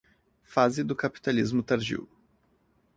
[0.41, 2.09] Fase do capitalismo tardio